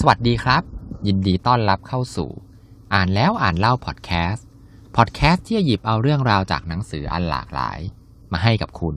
[0.00, 0.62] สวัสดีครับ
[1.06, 2.30] ยินดีต้อนรับเข้าสู่
[2.94, 4.46] อ่านแล้วอ่านเล่าพอดแคสต์
[4.96, 7.78] พอดแคสต์ที่จะหยิบเอาเรื่องราวจากหนังสืออันหลากหลาย
[8.32, 8.96] มาให้กับคุณ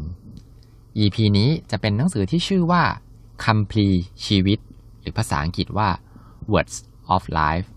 [0.97, 2.83] EP นี้จะเป็นหนังสือที่ชื่อว่า
[3.45, 4.59] คัมภีร์ชีวิต
[5.01, 5.89] หรือภาษาอังกฤษว่า
[6.51, 6.78] Words
[7.15, 7.67] of Life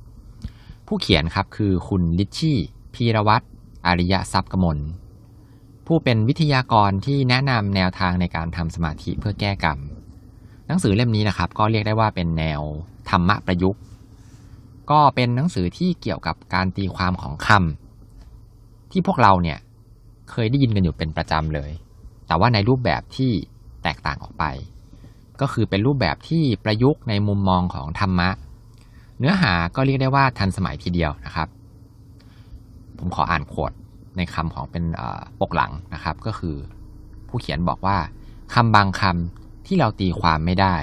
[0.86, 2.58] ผู้เขียนครับคือคุณลิชชี่
[2.94, 3.46] พีรวัตร
[3.86, 4.78] อาริยทรัพย์กมล
[5.86, 9.78] ผู้เป็นวิทยากรที่แนะนำแนวทางในการทำสมาธิเพื่อแก้กรรม
[10.68, 12.60] หนังสือเล่มนี้นะครับ ก็เรียกได้ว่าเป็นแนว
[13.10, 13.80] ธรรมะประยุกต์
[14.90, 19.58] ก็เป็นหนังสือที่เกี่ยวกับการตีความของคำที่พวกเราเนี่ย
[20.30, 21.70] เคยได้ยินกันอยู่เป็นประจำเลย
[22.26, 23.30] แต่ว่าในรูปแบบที่
[23.82, 24.44] แตกต่างออกไป
[25.40, 28.30] ก็คือเป็นรูปแบบที่ประยุกต์ในมุมมองของธรรมะ
[29.18, 31.48] เนื้อหาก็เรียกได้ว่าทันสมัยทีเดียวนะครับ
[32.98, 33.72] ผมขออ่านโคด
[34.16, 34.84] ในคำของเป็น
[35.40, 36.56] ปกหลังนะครับ ก็คือ
[37.28, 37.96] ผู้เขียนบอกว่า
[38.54, 40.76] คำบางคำ ที่เราตีความไม่ได้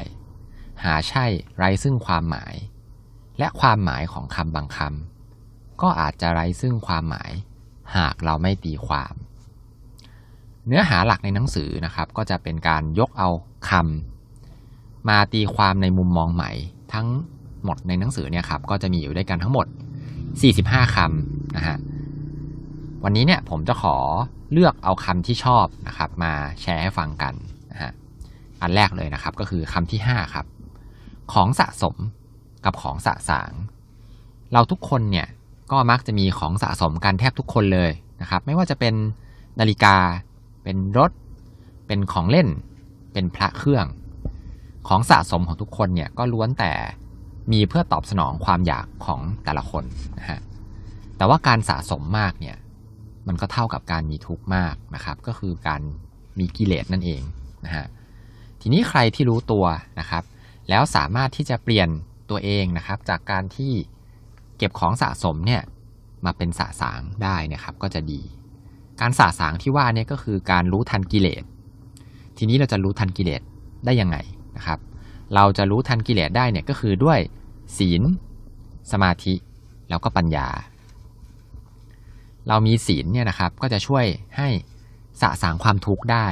[0.83, 1.25] หาใช่
[1.57, 2.55] ไร้ซึ่งความหมาย
[3.39, 7.31] และความหมายของคำบางคำก็อาจจะไร้ซึ่งความหมาย
[7.97, 9.13] หากเราไม่ตีความ
[10.67, 13.29] เนื้อหาหลักในหนังสือนะครับ ก็จะเป็นการยกเอา
[13.69, 16.51] คำมาตีความในมุมมองใหม่
[16.93, 17.07] ทั้ง
[17.63, 19.67] หมดในหนังสือเนี่ยครับก็จะมีอยู่ด้วยกันทั้งหมด
[20.31, 21.77] 45 คำนะฮะ
[23.03, 23.97] วันนี้เนี่ยผมจะขอ
[24.51, 27.33] เลือกเอาคำที่ชอบนะครับ มาแชร์ให้ฟังกัน
[28.61, 30.45] อันแรกเลยนะครับ ก็คือคำที่ 5 ครับ
[31.33, 31.95] ของสะสม
[32.65, 33.51] กับของสะสาง
[34.53, 35.27] เราทุกคนเนี่ย
[35.71, 38.93] ก็มักจะมีของสะสมกันแทบทุกคนเลยนะครับ ไม่ว่าจะเป็น
[39.59, 39.95] นาฬิกา
[40.63, 41.11] เป็นรถ
[41.87, 42.47] เป็นของเล่น
[43.13, 43.85] เป็นพระเครื่อง
[44.87, 46.73] ของสะสมของทุกคนเนี่ยก็ล้วนแต่
[47.51, 49.83] มีเพื่อตอบสนองความอยากของแต่ละคน
[50.19, 50.39] นะฮะ
[51.17, 52.57] แต่ว่าการสะสมมากเนี่ย
[53.27, 55.81] มันก็เท่ากับการมีทุกข์มากนะครับ ก็คือการ
[56.39, 57.21] มีกิเลสนั่นเอง
[57.65, 57.85] นะฮะ
[58.67, 59.65] ทีนี้ใครที่รู้ตัว
[59.99, 60.23] นะครับ
[60.69, 61.89] แล้วสามารถที่จะเปลี่ยน
[62.29, 63.73] ตัวเองนะครับ จากการที่
[64.57, 65.61] เก็บของสะสมเนี่ย
[66.25, 68.21] มาเป็นสะสางได้นะครับก็จะดี
[69.01, 71.43] การสะสางที่ว่าเนี่ยก็คือการรู้ทันกิเลส
[72.37, 73.41] ทีนี้เราจะรู้ทันกิเลส
[73.85, 74.17] ได้ยังไง
[74.57, 74.79] นะครับ
[75.35, 77.19] เราจะรู้ทันกิเลสได้เนี่ยก็คือด้วย
[77.77, 78.01] ศีล
[78.91, 79.33] สมาธิ
[79.89, 80.47] แล้วก็ปัญญา
[82.47, 84.05] เรามีศีลเนี่ยนะครับก็จะช่วย
[84.37, 84.47] ให้
[85.21, 86.27] สะสางความทุกข์ได้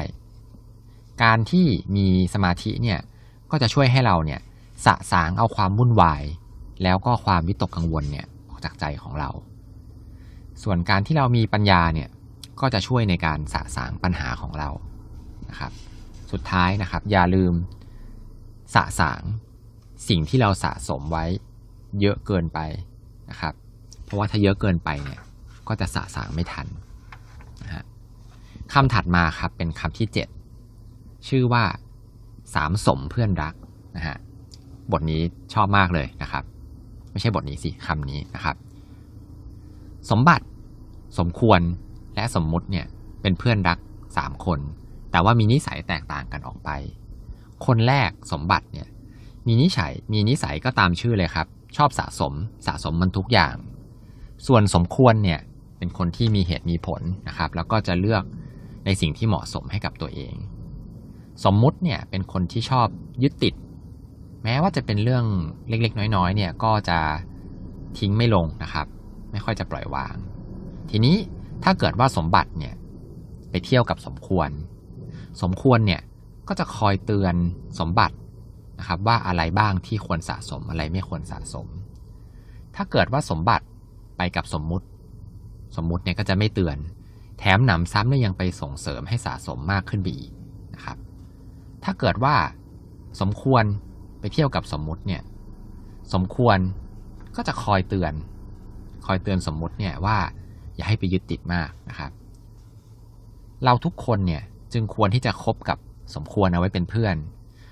[1.23, 1.65] การที่
[1.95, 2.99] มีสมาธิเนี่ย
[3.51, 4.41] ก็จะช่วยให้เราเนี่ย
[4.85, 6.23] สะสางเอาความวุ่นวาย
[6.83, 9.29] แล้วก็ความวิตกกังวลเนี่ยออกจากใจของเรา
[10.63, 12.09] ส่วนการที่เรามีปัญญาเนี่ย
[12.61, 14.69] ก็จะช่วยในการสะสางปัญหาของเรา
[15.49, 15.71] นะครับ
[16.31, 17.53] สุดท้ายนะครับ อย่าลืม
[18.75, 19.21] สะสาง
[20.09, 21.25] สิ่งที่เราสะสมไว้
[21.99, 22.59] เยอะเกินไป
[23.29, 23.53] นะครับ
[24.03, 25.19] เพราะว่าถ้าเยอะเกินไปเนี่ย
[25.67, 26.67] ก็จะสะสางไม่ทัน
[27.63, 27.83] นะฮะ
[28.73, 30.42] คำถัดมาครับเป็นคำที่ 7
[31.27, 31.63] ชื่อว่า
[32.55, 33.53] สามสมเพื่อนรัก
[33.95, 34.17] นะฮะ
[34.91, 35.21] บทนี้
[35.53, 36.43] ชอบมากเลยนะครับ
[37.11, 38.55] ไม่ใช่บทนี้สิคำนี้นะครับ
[40.09, 40.45] สมบัติ
[41.19, 41.59] สมควร
[42.15, 42.85] และสมมุติเนี่ย
[43.21, 43.79] เป็นเพื่อนรัก
[44.17, 44.59] สามคน
[45.11, 46.69] แต่ว่ามีนิสัยแตกต่างกันออกไป
[47.65, 48.87] คนแรกสมบัติเนี่ย
[49.47, 51.47] มีนิสัยมีนิสัยก็ตามชื่อเลยครับ
[51.77, 52.33] ชอบสะสม
[52.67, 53.55] สะสมมันทุกอย่าง
[54.47, 55.39] ส่วนสมควรเนี่ย
[55.77, 58.23] เป็นคนที่มีเหตุมีผลนะครับ แล้วก็จะเลือก
[58.85, 60.33] ในสิ่งที่เหมาะสมให้กับตัวเอง
[61.45, 62.87] สมมุติเนี่ยเป็นคนที่ชอบ
[63.23, 63.53] ยึดติด
[64.43, 65.25] แม้ว่าจะเป็นเรื่อง
[65.69, 66.99] เล็กๆ น้อยๆเนี่ยก็จะ
[67.97, 68.87] ทิ้งไม่ลงนะครับ
[69.31, 70.15] ไม่ค่อยจะปล่อยวาง
[70.89, 71.15] ทีนี้
[71.63, 72.73] ถ้าเกิดว่าสมบัติเนี่ย
[73.49, 74.49] ไปเที่ยวกับสมควร
[75.41, 76.01] สมควรเนี่ย
[76.47, 77.35] ก็จะคอยเตือน
[77.79, 78.15] สมบัติ
[78.79, 81.67] นะครับว่าอะไรบ้างที่ควรสะสมอะไรไม่ควรสะสม
[82.75, 83.65] ถ้าเกิดว่าสมบัติ
[84.17, 84.87] ไปกับสมมุติ
[85.75, 86.77] สมมุติเนี่ยก็จะไม่เตือน
[87.39, 90.31] แถมหนำซ้ำเนี่ยยังไปส่งเสริมให้สะสมมากขึ้นไปอีก
[90.73, 90.97] นะครับ
[91.83, 92.35] ถ้าเกิดว่า
[93.21, 93.63] สมควร
[94.19, 95.21] ไปเที่ยวกับสมมุติเนี่ย
[96.13, 96.57] สมควร
[97.35, 98.13] ก็จะคอยเตือน
[99.05, 100.17] คอยเตือนสมมุติเนี่ยว่า
[100.75, 102.11] อย่าให้ไปยึดติดมากนะครับ
[103.65, 105.77] เราทุกคนเนี่ยจึงควรที่จะคบกับ
[106.15, 107.15] สมควรเอาไว้เป็นเพื่อน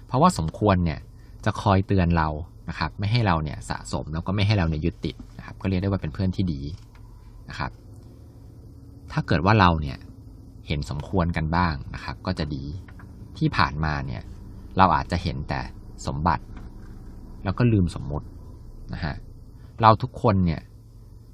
[0.08, 1.00] เพราะว่าสมควรเนี่ย
[1.46, 2.28] จะคอยเตือนเรา
[2.70, 6.62] นะครับ ไม่ให้เราเนี่ยสะสมแล้วก็ไม่ให้เราเนี่ยยึดติดนะครับ ก็เรียกได้ว่าเป็นเพื่อนที่ดี
[7.50, 7.72] นะครับ
[9.12, 9.98] ถ้าเกิดว่าเราเนี่ย
[10.68, 12.64] เห็นสมควรกันบ้างนะครับ ก็จะดี
[13.42, 14.24] ที่ผ่านมาเนี่ย
[14.78, 15.62] เราอาจจะเห็นแต่
[16.08, 16.44] สมบัติ
[17.44, 18.28] แล้วก็ลืมสมมุติ
[18.94, 19.16] นะฮะ
[19.82, 20.62] เราทุกคนเนี่ย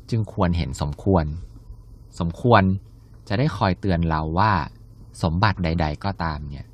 [0.09, 1.25] จึงควรเห็นสมควร
[2.19, 2.63] สมควร
[3.27, 4.51] จะได้คอยเตือนเราว่า
[5.24, 6.65] สมบัติใด ๆ ก็ตามเนี่ย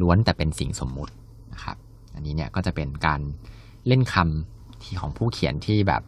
[0.00, 1.12] ล้วนแต่เป็นสิ่งสมมุติ
[1.52, 1.76] นะครับ
[2.14, 3.20] อันนี้เนี่ยก็จะเป็นการ
[3.86, 6.02] เล่นคำที่ของผู้เขียนที่แบบ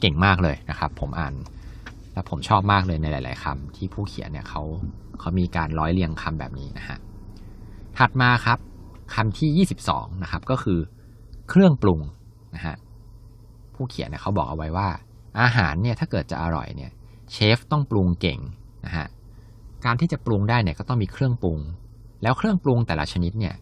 [0.00, 1.34] เก่งมากเลยนะครับ ผมอ่าน
[2.12, 4.62] แล้วผมชอบมากเลยในหลาย ๆคำที่ผู้เขียนเนี่ยเขา
[5.20, 6.98] เขามีการร้อยเรียงคำแบบนี้นะฮะ
[8.00, 8.58] ถัดมาครับ
[9.14, 10.78] คำที่ 22 นะครับ ก็คือ
[11.48, 12.00] เครื่องปรุง
[12.54, 12.76] นะฮะ
[13.74, 14.88] ผู้เขียนเนี่ยเขาบอกเอาไว้ว่า
[15.40, 16.90] อาหารเนี่ยถ้าเกิดจะอร่อยเนี่ย
[17.32, 18.38] เชฟต้องปรุงเก่ง
[18.86, 19.06] นะฮะ
[19.84, 21.58] การที่จะปรุงได้เนี่ยก็ต้องมีเครื่องปรุง
[22.22, 23.54] แล้วเครื่องปรุงแต่ละชนิดเนี่ย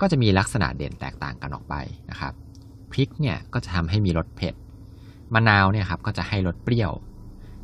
[0.00, 1.74] ก็จะมีลักษณะเด่นแตกต่างกันออกไป
[2.10, 2.32] นะครับ
[2.92, 4.54] พริกเนี่ยก็จะทำให้มีรสเผ็ด
[5.34, 6.92] มะนาวเนี่ยครับก็จะให้รสเปรี้ยว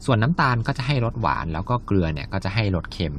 [0.05, 3.17] ส่วนน้ำตาลก็จะให้รสหวาน แล้วก็เกลือเนี่ยก็จะให้รสเค็ม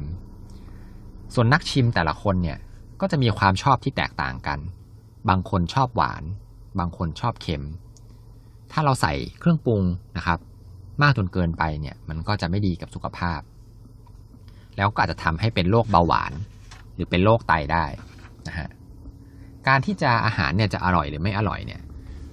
[1.34, 2.58] ส่วนนักชิมแต่ละคนเนี่ย
[3.02, 4.58] ก็จะมีความชอบที่แตกต่างกัน
[5.28, 6.22] บางคนชอบหวาน
[6.78, 7.64] บางคนชอบเค็ม
[8.72, 9.82] ถ้าเราใส่เครื่องปรุง
[10.16, 10.38] นะครับ
[11.02, 13.40] มากจนเกินไปเนี่ยมันก็จะไม่ดีกับสุขภาพ
[14.76, 16.32] แล้วก็อาจจะทำให้เป็นโรคเบาหวาน
[16.94, 17.84] หรือเป็นโรคไตได้
[18.48, 18.68] นะฮะ
[19.68, 21.80] การที่จะอาหารเนี่ยจะอร่อยหรือไม่อร่อยเนี่ย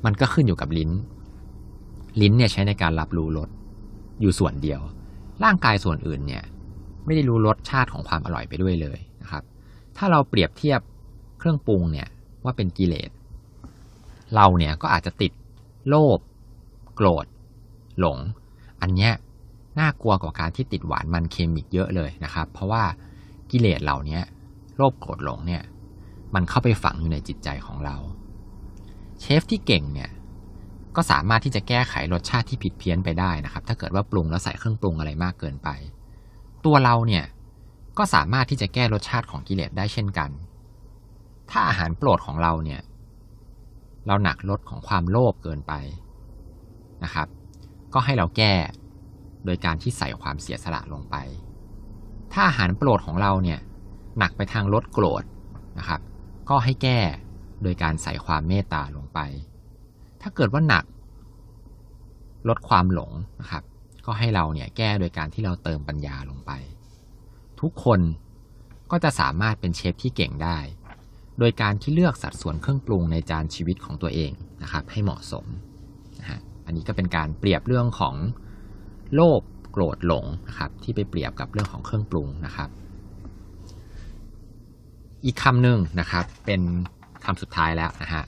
[0.05, 0.91] มันก็ขึ้นอยู่กับลิ้น
[2.21, 3.49] ลิ้นเนี่ยใช้ในการรับรู้รส
[4.21, 4.81] อยู่ส่วนเดียว
[5.43, 6.43] ร่างกายส่วนอื่นเนี่ย
[7.05, 9.43] ไม่ได้รู้รสชาติของความอร่อยไปด้วยเลยนะครับ
[10.01, 10.81] ถ้าเราเปรียบเทียบ
[11.39, 12.07] เครื่องปรุงเนี่ย
[12.43, 13.09] ว่าเป็นกิเลส
[14.35, 15.31] เราเนี่ยก็อาจจะติด
[15.89, 16.19] โลภ
[16.95, 17.25] โกรธ
[17.99, 18.17] หลง
[18.81, 19.13] อันเนี้ย
[19.79, 22.83] น่ากลัวกว่าการที่ติดหวานมันเค็มอีกเยอะเลยนะครับ เพราะว่า
[23.51, 24.19] กิเลสเหล่านี้
[24.77, 25.63] โลภโกรธหลงเนี่ย
[26.35, 27.95] มันเข้าไปฝังอยู่ในจิตใจของเรา
[29.19, 30.09] เชฟที่เก่งเนี่ย
[30.95, 35.69] ก็สามารถที่จะแก้ไขรสชาติที่ผิดเพี้ยนไปได้นะครับ ถ้าเกิดว่าปรุงแล้วใส่เครื่องปรุงอะไรมากเกินไป
[36.65, 37.23] ตัวเราเนี่ย
[37.99, 40.29] ก็สามารถที่จะแก้รสชาติของกิเลสได้เช่นกัน
[41.51, 42.81] ถ้าอาหารโปรดของเราเนี่ย
[44.07, 45.73] เราหนักลดของความโลภเกินไป
[47.03, 47.27] นะครับ
[47.93, 48.53] ก็ให้เราแก้
[49.45, 51.15] โดยการที่ใส่ความเสียสละลงไป
[52.33, 53.59] ถ้าอาหารโปรดของเราเนี่ย
[54.17, 55.23] หนักไปทางลดโกรธ
[55.77, 56.01] นะครับ
[56.49, 56.99] ก็ให้แก้
[57.63, 59.19] โดยการใส่ความเมตตาลงไป
[60.21, 60.85] ถ้าเกิดว่าหนัก
[62.49, 63.11] ลดความหลง
[63.41, 63.63] นะครับ
[64.05, 66.51] ก็ให้เราเนี่ยแก้โดยการที่เราเติมปัญญาลงไป
[67.61, 67.99] ทุกคน
[68.91, 70.57] ก็จะสามารถเป็นเชฟที่เก่งได้
[71.39, 74.31] โดยการที่เลือกสัดส่วนเครื่องปรุงในจานชีวิตของตัวเอง
[74.63, 75.45] นะครับ ให้เหมาะสม
[76.19, 78.15] นะฮะอันนี้ก็เป็นการเปรียบเรื่องของ
[79.15, 79.41] โลภ
[79.71, 82.69] โกรธหลงนะครับที่ไปเปรียบกับเรื่องของเครื่องปรุงนะครับ
[85.25, 86.61] อีกคำหนึ่งนะครับเป็น
[87.25, 88.23] คำสุดท้ายแล้วนะฮะ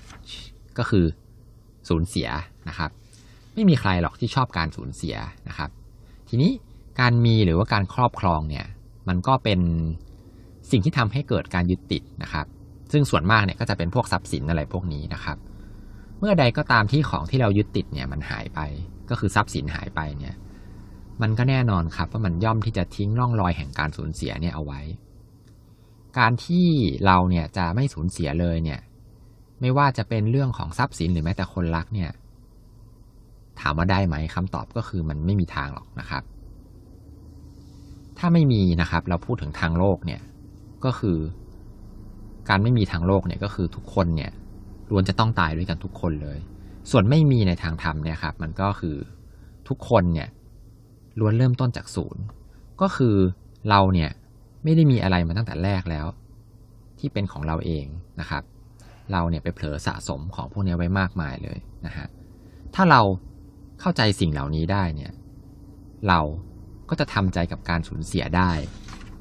[0.77, 1.05] ก็คือ
[1.89, 2.29] สูญเสีย
[2.69, 2.89] นะครับ
[3.53, 5.15] ไม่มีใครหรอกที่ชอบการสูญเสีย
[5.47, 5.69] นะครับ
[6.29, 6.51] ทีนี้
[6.99, 8.65] การมีหรือว่าการครอบครองเนี่ย
[9.07, 9.59] มันก็เป็น
[10.71, 12.45] สิ่งที่ทำให้เกิดการยึดติดนะครับ
[12.91, 15.37] ซึ่งส่วนมากเนี่ยก็จะเป็นพวกทรัพย์สินอะไรพวกนี้นะครับ
[16.19, 18.59] เมื่อใดก็ตามที่ของที่เรายึดติดเนี่ยมันหายไป
[19.09, 20.35] ก็คือทรัพย์สินหายไปเนี่ย
[21.21, 24.81] มันก็แน่นอนครับว่ามันย่อมที่จะทิ้งร่องรอยแห่งการสูญเสียเนี่ยเอาไว้
[26.17, 26.67] การที่
[27.05, 28.79] เราเนี่ยจะไม่สูญเสียเลยเนี่ย
[29.61, 32.09] ไม่ว่าจะเป็นเรื่องของทรัพย์สินหรือแม้แต่คนรักเนี่ย
[33.61, 36.23] ถามว่าได้ไหมคำตอบก็คือมันไม่มีทางหรอกนะครับ
[38.23, 40.21] ถ้าไม่มีนะครับ เราพูดถึงทางโลกเนี่ย
[40.85, 41.17] ก็คือ
[42.49, 44.31] การไม่มีทางโลกเนี่ยก็คือทุกคนเนี่ย
[44.89, 46.37] ล้วนจะต้องตายด้วยกันทุกคนเลย
[46.91, 48.97] ส่วนไม่มีในทางธรรมเนี่ยครับ มันก็คือ
[49.67, 50.29] ทุกคนเนี่ย
[51.19, 52.23] ล้วนเริ่มต้นจากศูนย์
[52.81, 53.15] ก็คือ
[53.69, 54.11] เราเนี่ย
[54.63, 56.05] ไม่ได้มีอะไรมาตั้งแต่แรกแล้ว
[56.99, 57.85] ที่เป็นของเราเอง
[58.19, 58.43] นะครับ
[59.11, 62.07] เราเนี่ยไปเผลอสะสมของพวกนี้ไว้มากมายเลยนะฮะ
[62.75, 63.01] ถ้าเรา
[63.79, 65.11] เข้าใจสิ่งเหล่านี้ได้เนี่ย
[66.07, 66.19] เรา
[66.91, 68.51] ก็จะทำใจกับการสูญเสียได้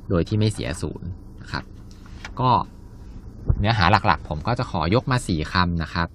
[0.08, 1.08] โดยที่ไม่เสียศูนย์
[1.42, 1.64] นะครับ
[2.40, 2.50] ก็
[3.58, 6.08] เนื้อหาหลักๆ ผมก็จะขอยกมาสี่คำนะครับ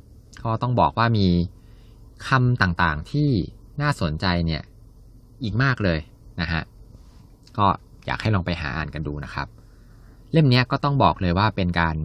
[0.44, 1.28] ก็ต้องบอกว่ามี
[2.28, 3.29] คำต่างๆที่
[3.82, 4.62] น่าสนใจเนี่ย
[5.44, 6.00] อีกมากเลย
[6.41, 6.62] นะฮะ
[7.58, 7.68] ก็
[8.06, 9.48] อยากให้ลองไปหาอ่านกันดูนะครับ
[10.32, 11.96] เล่มนี้ก็ต้องบอกเลยว่าเป็นการ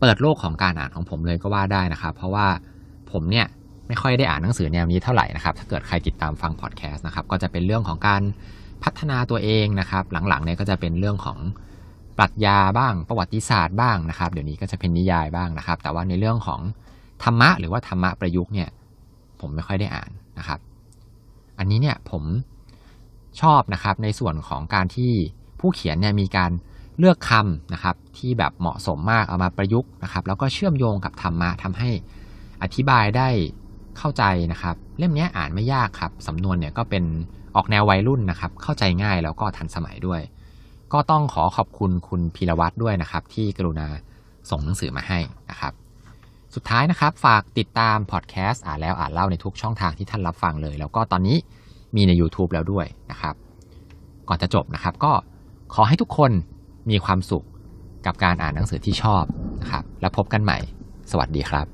[0.00, 2.46] เปิดโลกของการอ่านของผมเลยก็ว่าได้นะครับ เพราะว่า
[3.12, 3.46] ผมเนี่ย
[3.88, 8.22] ไม่ค่อยได้อ่านหนังสือแนวนี้เท่าไหร่นะครับ ถ้าเกิดใครติดตามฟังพอดแคสต์นะครับ ก็จะเป็นเรื่องของการ
[8.84, 11.38] พัฒนาตัวเองนะครับ หลังๆเนี่ยก็จะเป็นเรื่องของ
[12.18, 16.60] ปรัชญาบ้างประวัติศาสตร์บ้างนะครับ เดี๋ยวนี้ก็จะเป็นนิยายบ้างนะครับ แต่ว่าในเรื่องของ
[17.22, 18.68] ธรรมะหรือว่าธรรมะประยุกต์เนี่ย
[19.40, 20.60] ผมไม่ค่อยได้อ่านนะครับ
[21.58, 22.22] อันนี้เนี่ยผม
[23.40, 25.12] ชอบนะครับในส่วนของการที่
[25.60, 26.50] ผู้เขียนเนี่ยมีการ
[26.98, 31.90] เลือกคำนะครับ ที่แบบเหมาะสมมากเอามาประยุกต์นะครับ แล้วก็เชื่อมโยงกับธรรมะทำให้
[32.62, 33.28] อธิบายได้
[33.98, 37.04] เข้าใจนะครับ เล่มนี้อ่านไม่ยากครับสำนวนเนี่ยก็เป็น
[37.56, 40.20] ออกแนววัยรุ่นนะครับ เข้าใจง่ายแล้วก็ทันสมัยด้วย
[40.92, 43.88] ก็ต้องขอขอบคุณคุณพีรวัตรด้วยนะครับ ที่กรุณา
[44.50, 45.18] ส่งหนังสือมาให้
[45.50, 45.72] นะครับ
[46.54, 51.36] สุดท้ายนะครับ ฝากติดตามพอดแคสต์อ่านแล้วอ่านเล่าในทุกช่องทางที่ท่านรับฟังเลย แล้วก็ตอนนี้
[51.96, 53.34] มีใน YouTube แล้วด้วยนะครับ
[54.28, 55.12] ก่อนจะจบนะครับ ก็
[55.74, 56.30] ขอให้ทุกคน
[56.90, 57.44] มีความสุข
[58.06, 59.24] กับการอ่านหนังสือที่ชอบ
[59.62, 60.58] นะครับ แล้วพบกันใหม่
[61.10, 61.73] สวัสดีครับ